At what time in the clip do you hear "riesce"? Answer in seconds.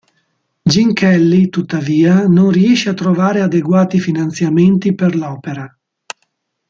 2.49-2.89